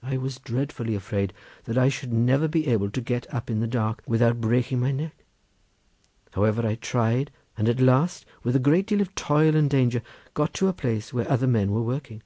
I 0.00 0.16
was 0.16 0.38
dreadfully 0.38 0.94
afraid 0.94 1.32
that 1.64 1.76
I 1.76 1.88
should 1.88 2.12
never 2.12 2.46
be 2.46 2.68
able 2.68 2.88
to 2.88 3.00
get 3.00 3.26
up 3.34 3.50
in 3.50 3.58
the 3.58 3.66
dark 3.66 4.00
without 4.06 4.40
breaking 4.40 4.78
my 4.78 4.92
neck; 4.92 5.24
however, 6.34 6.64
I 6.64 6.76
tried, 6.76 7.32
and 7.56 7.68
at 7.68 7.80
last, 7.80 8.24
with 8.44 8.54
a 8.54 8.60
great 8.60 8.86
deal 8.86 9.00
of 9.00 9.12
toil 9.16 9.56
and 9.56 9.68
danger, 9.68 10.02
got 10.34 10.54
to 10.54 10.68
a 10.68 10.72
place 10.72 11.12
where 11.12 11.28
other 11.28 11.48
men 11.48 11.72
were 11.72 11.82
working. 11.82 12.22